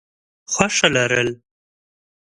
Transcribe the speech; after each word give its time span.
خوښه 0.53 0.87
لرل: 0.95 1.29